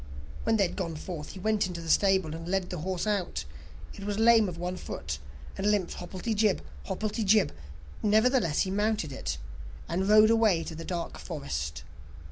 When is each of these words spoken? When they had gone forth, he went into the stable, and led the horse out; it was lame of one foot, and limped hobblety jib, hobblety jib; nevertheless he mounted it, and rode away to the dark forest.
When 0.45 0.57
they 0.57 0.63
had 0.67 0.75
gone 0.75 0.95
forth, 0.95 1.33
he 1.33 1.39
went 1.39 1.67
into 1.67 1.79
the 1.79 1.87
stable, 1.87 2.33
and 2.33 2.47
led 2.49 2.71
the 2.71 2.79
horse 2.79 3.05
out; 3.05 3.45
it 3.93 4.03
was 4.03 4.17
lame 4.17 4.49
of 4.49 4.57
one 4.57 4.75
foot, 4.75 5.19
and 5.55 5.69
limped 5.69 5.93
hobblety 5.97 6.33
jib, 6.33 6.63
hobblety 6.87 7.23
jib; 7.23 7.53
nevertheless 8.01 8.61
he 8.61 8.71
mounted 8.71 9.11
it, 9.11 9.37
and 9.87 10.09
rode 10.09 10.31
away 10.31 10.63
to 10.63 10.73
the 10.73 10.85
dark 10.85 11.19
forest. 11.19 11.83